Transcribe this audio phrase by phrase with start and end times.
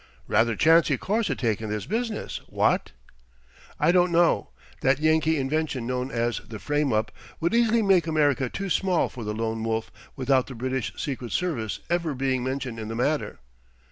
[0.27, 2.91] "Rather chancy course to take in this business, what?"
[3.79, 4.49] "I don't know....
[4.81, 9.23] That Yankee invention known as the 'frame up' would easily make America too small for
[9.23, 13.41] the Lone Wolf without the British Secret Service ever being mentioned in the matter."